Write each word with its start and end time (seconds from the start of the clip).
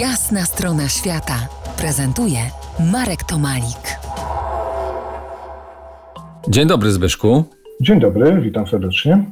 Jasna 0.00 0.44
strona 0.44 0.88
świata 0.88 1.48
prezentuje 1.78 2.38
Marek 2.92 3.24
Tomalik. 3.24 3.98
Dzień 6.48 6.68
dobry 6.68 6.92
Zbyszku. 6.92 7.44
Dzień 7.80 8.00
dobry, 8.00 8.40
witam 8.40 8.66
serdecznie. 8.66 9.24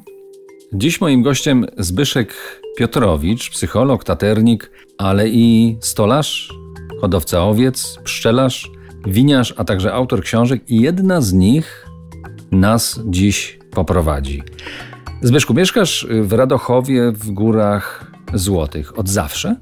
Dziś 0.72 1.00
moim 1.00 1.22
gościem 1.22 1.66
Zbyszek 1.78 2.34
Piotrowicz, 2.78 3.50
psycholog, 3.50 4.04
taternik, 4.04 4.70
ale 4.98 5.28
i 5.28 5.76
stolarz, 5.80 6.54
hodowca 7.00 7.44
owiec, 7.44 7.98
pszczelarz, 8.04 8.70
winiarz, 9.06 9.54
a 9.56 9.64
także 9.64 9.92
autor 9.92 10.22
książek 10.22 10.70
i 10.70 10.80
jedna 10.80 11.20
z 11.20 11.32
nich 11.32 11.86
nas 12.50 13.00
dziś 13.06 13.58
poprowadzi. 13.70 14.42
Zbyszku, 15.22 15.54
mieszkasz 15.54 16.06
w 16.22 16.32
Radochowie 16.32 17.12
w 17.12 17.30
Górach 17.30 18.12
Złotych 18.34 18.98
od 18.98 19.08
zawsze? 19.08 19.56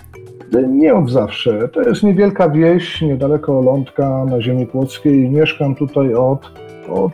Nie 0.61 0.95
od 0.95 1.11
zawsze. 1.11 1.69
To 1.69 1.83
jest 1.83 2.03
niewielka 2.03 2.49
wieś 2.49 3.01
niedaleko 3.03 3.59
Olątka 3.59 4.25
na 4.25 4.43
ziemi 4.43 4.67
płockiej. 4.67 5.31
Mieszkam 5.31 5.75
tutaj 5.75 6.15
od, 6.15 6.51
od, 6.89 7.13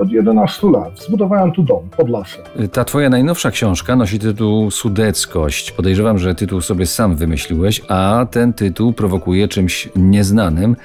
od 0.00 0.10
11 0.10 0.66
lat. 0.66 1.00
Zbudowałem 1.00 1.52
tu 1.52 1.62
dom 1.62 1.88
pod 1.96 2.08
lasem. 2.08 2.42
Ta 2.72 2.84
twoja 2.84 3.10
najnowsza 3.10 3.50
książka 3.50 3.96
nosi 3.96 4.18
tytuł 4.18 4.70
Sudeckość. 4.70 5.72
Podejrzewam, 5.72 6.18
że 6.18 6.34
tytuł 6.34 6.60
sobie 6.60 6.86
sam 6.86 7.16
wymyśliłeś, 7.16 7.82
a 7.88 8.26
ten 8.30 8.52
tytuł 8.52 8.92
prowokuje 8.92 9.48
czymś 9.48 9.88
nieznanym. 9.96 10.76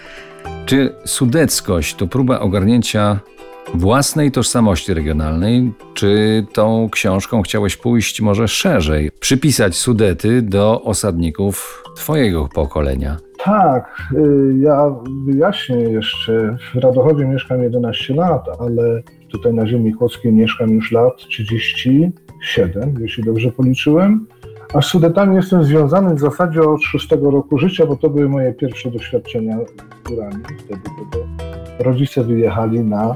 Czy 0.66 0.96
Sudeckość 1.06 1.96
to 1.96 2.08
próba 2.08 2.40
ogarnięcia 2.40 3.20
własnej 3.74 4.32
tożsamości 4.32 4.94
regionalnej, 4.94 5.74
czy 5.94 6.46
tą 6.54 6.90
książką 6.92 7.42
chciałeś 7.42 7.78
pójść 7.78 8.22
może 8.22 8.48
szerzej, 8.48 9.12
przypisać 9.20 9.76
Sudety 9.76 10.42
do 10.42 10.82
osadników 10.82 11.84
twojego 11.96 12.50
pokolenia? 12.54 13.18
Tak, 13.44 14.12
y, 14.14 14.58
ja 14.60 14.96
wyjaśnię 15.26 15.76
jeszcze. 15.76 16.58
W 16.74 16.78
Radochowie 16.78 17.26
mieszkam 17.26 17.64
11 17.64 18.14
lat, 18.14 18.46
ale 18.60 19.02
tutaj 19.32 19.54
na 19.54 19.68
ziemi 19.68 19.92
chłockiej 19.92 20.34
mieszkam 20.34 20.70
już 20.70 20.92
lat 20.92 21.18
37, 21.18 22.96
jeśli 23.00 23.24
dobrze 23.24 23.52
policzyłem. 23.52 24.28
A 24.74 24.82
z 24.82 24.86
Sudetami 24.86 25.36
jestem 25.36 25.64
związany 25.64 26.16
w 26.16 26.20
zasadzie 26.20 26.62
od 26.62 26.84
szóstego 26.84 27.32
roku 27.32 27.58
życia, 27.58 27.86
bo 27.86 27.96
to 27.96 28.10
były 28.10 28.30
moje 28.30 28.54
pierwsze 28.54 28.92
doświadczenia 28.92 29.58
z 29.58 30.10
górami. 30.10 30.44
Wtedy 30.66 30.82
to 31.12 31.45
rodzice 31.80 32.24
wyjechali 32.24 32.80
na 32.80 33.16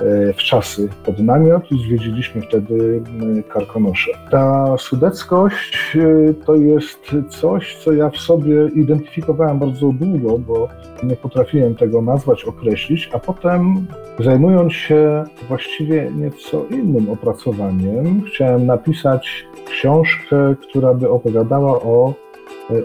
E, 0.00 0.32
w 0.32 0.36
czasy 0.36 0.88
pod 1.04 1.18
namiot 1.18 1.72
i 1.72 1.78
zwiedziliśmy 1.78 2.42
wtedy 2.42 3.02
Karkonosze. 3.48 4.10
Ta 4.30 4.76
sudeckość 4.78 5.96
e, 5.96 6.34
to 6.34 6.54
jest 6.54 7.16
coś, 7.28 7.76
co 7.76 7.92
ja 7.92 8.10
w 8.10 8.16
sobie 8.16 8.68
identyfikowałem 8.74 9.58
bardzo 9.58 9.92
długo, 9.92 10.38
bo 10.38 10.68
nie 11.02 11.16
potrafiłem 11.16 11.74
tego 11.74 12.02
nazwać, 12.02 12.44
określić, 12.44 13.10
a 13.12 13.18
potem 13.18 13.86
zajmując 14.18 14.72
się 14.72 15.24
właściwie 15.48 16.10
nieco 16.16 16.64
innym 16.70 17.10
opracowaniem, 17.10 18.22
chciałem 18.22 18.66
napisać 18.66 19.46
książkę, 19.66 20.54
która 20.68 20.94
by 20.94 21.10
opowiadała 21.10 21.82
o 21.82 22.14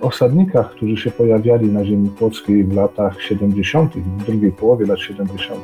osadnikach, 0.02 0.72
którzy 0.72 0.98
się 0.98 1.12
pojawiali 1.12 1.68
na 1.72 1.86
ziemi 1.86 2.10
płockiej 2.10 2.64
w 2.64 2.74
latach 2.74 3.22
70., 3.22 3.94
w 3.94 4.26
drugiej 4.26 4.52
połowie 4.52 4.86
lat 4.86 5.00
70. 5.00 5.60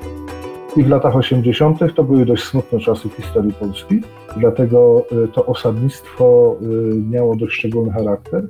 I 0.78 0.84
w 0.84 0.90
latach 0.90 1.16
80. 1.16 1.96
to 1.96 2.04
były 2.04 2.26
dość 2.26 2.44
smutne 2.44 2.80
czasy 2.80 3.10
w 3.10 3.14
historii 3.14 3.54
Polski, 3.54 4.02
dlatego 4.38 5.06
y, 5.26 5.28
to 5.28 5.46
osadnictwo 5.46 6.56
y, 6.62 6.66
miało 7.10 7.36
dość 7.36 7.54
szczególny 7.54 7.92
charakter. 7.92 8.48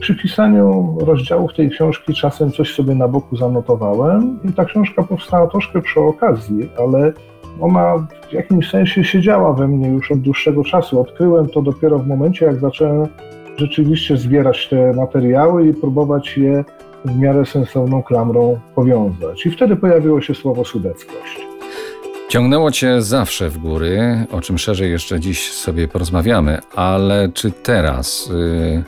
Przy 0.00 0.14
pisaniu 0.14 0.98
rozdziałów 1.00 1.54
tej 1.54 1.70
książki 1.70 2.14
czasem 2.14 2.50
coś 2.50 2.74
sobie 2.74 2.94
na 2.94 3.08
boku 3.08 3.36
zanotowałem 3.36 4.38
i 4.44 4.52
ta 4.52 4.64
książka 4.64 5.02
powstała 5.02 5.46
troszkę 5.46 5.82
przy 5.82 6.00
okazji, 6.00 6.68
ale 6.78 7.12
ona 7.60 8.06
w 8.28 8.32
jakimś 8.32 8.70
sensie 8.70 9.04
siedziała 9.04 9.52
we 9.52 9.68
mnie 9.68 9.88
już 9.88 10.12
od 10.12 10.20
dłuższego 10.20 10.64
czasu. 10.64 11.00
Odkryłem 11.00 11.48
to 11.48 11.62
dopiero 11.62 11.98
w 11.98 12.06
momencie, 12.06 12.46
jak 12.46 12.60
zacząłem 12.60 13.08
rzeczywiście 13.56 14.16
zbierać 14.16 14.68
te 14.68 14.92
materiały 14.92 15.68
i 15.68 15.74
próbować 15.74 16.36
je 16.36 16.64
w 17.04 17.18
miarę 17.18 17.46
sensowną 17.46 18.02
klamrą 18.02 18.60
powiązać. 18.74 19.46
I 19.46 19.50
wtedy 19.50 19.76
pojawiło 19.76 20.20
się 20.20 20.34
słowo 20.34 20.64
sudeckość. 20.64 21.46
Ciągnęło 22.28 22.70
cię 22.70 23.02
zawsze 23.02 23.48
w 23.48 23.58
góry, 23.58 24.26
o 24.32 24.40
czym 24.40 24.58
szerzej 24.58 24.90
jeszcze 24.90 25.20
dziś 25.20 25.52
sobie 25.52 25.88
porozmawiamy, 25.88 26.58
ale 26.76 27.28
czy 27.34 27.50
teraz, 27.50 28.30
yy, 28.32 28.82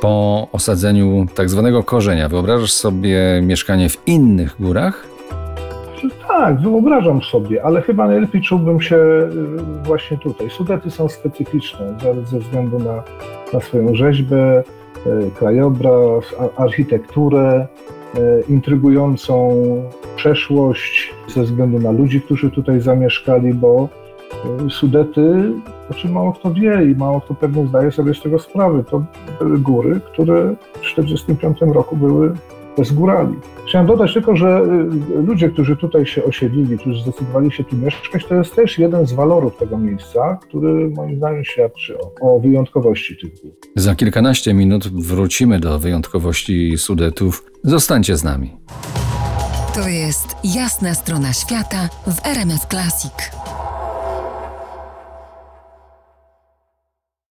po 0.00 0.48
osadzeniu 0.52 1.26
tak 1.34 1.50
zwanego 1.50 1.82
korzenia, 1.82 2.28
wyobrażasz 2.28 2.72
sobie 2.72 3.40
mieszkanie 3.42 3.88
w 3.88 4.08
innych 4.08 4.56
górach? 4.60 5.06
Tak, 6.28 6.60
wyobrażam 6.60 7.22
sobie, 7.22 7.64
ale 7.64 7.82
chyba 7.82 8.06
najlepiej 8.06 8.42
czułbym 8.42 8.80
się 8.80 8.96
y, 8.96 9.28
właśnie 9.84 10.18
tutaj. 10.18 10.50
Sudety 10.50 10.90
są 10.90 11.08
specyficzne 11.08 11.94
ze 12.24 12.38
względu 12.38 12.78
na, 12.78 13.02
na 13.52 13.60
swoją 13.60 13.94
rzeźbę, 13.94 14.64
y, 15.06 15.30
krajobraz, 15.38 16.24
architekturę, 16.56 17.66
E, 18.16 18.40
intrygującą 18.48 19.56
przeszłość 20.16 21.14
ze 21.28 21.42
względu 21.42 21.78
na 21.78 21.90
ludzi, 21.90 22.20
którzy 22.20 22.50
tutaj 22.50 22.80
zamieszkali, 22.80 23.54
bo 23.54 23.88
e, 24.66 24.70
Sudety, 24.70 25.52
o 25.90 25.94
czym 25.94 26.12
mało 26.12 26.32
kto 26.32 26.54
wie 26.54 26.84
i 26.92 26.94
mało 26.94 27.20
kto 27.20 27.34
pewnie 27.34 27.66
zdaje 27.66 27.92
sobie 27.92 28.14
z 28.14 28.22
tego 28.22 28.38
sprawy, 28.38 28.84
to 28.90 29.02
były 29.38 29.58
góry, 29.58 30.00
które 30.12 30.54
w 30.72 30.80
1945 30.80 31.74
roku 31.74 31.96
były 31.96 32.32
bez 32.76 32.92
górali. 32.92 33.34
Chciałem 33.68 33.86
dodać 33.86 34.14
tylko, 34.14 34.36
że 34.36 34.60
y, 35.18 35.22
ludzie, 35.22 35.48
którzy 35.48 35.76
tutaj 35.76 36.06
się 36.06 36.24
osiedlili, 36.24 36.78
którzy 36.78 37.02
zdecydowali 37.02 37.52
się 37.52 37.64
tu 37.64 37.76
mieszkać, 37.76 38.24
to 38.24 38.34
jest 38.34 38.54
też 38.54 38.78
jeden 38.78 39.06
z 39.06 39.12
walorów 39.12 39.56
tego 39.56 39.78
miejsca, 39.78 40.38
który 40.42 40.90
moim 40.90 41.16
zdaniem 41.16 41.44
świadczy 41.44 41.98
o, 41.98 42.36
o 42.36 42.40
wyjątkowości 42.40 43.16
tych 43.16 43.40
gór. 43.42 43.52
Za 43.76 43.94
kilkanaście 43.94 44.54
minut 44.54 44.88
wrócimy 44.88 45.60
do 45.60 45.78
wyjątkowości 45.78 46.78
Sudetów. 46.78 47.44
Zostańcie 47.62 48.16
z 48.16 48.24
nami. 48.24 48.56
To 49.74 49.88
jest 49.88 50.36
jasna 50.44 50.94
strona 50.94 51.32
świata 51.32 51.88
w 52.06 52.26
RMS 52.26 52.66
Classic. 52.70 53.35